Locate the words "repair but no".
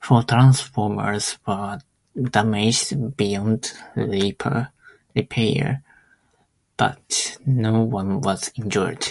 3.94-7.80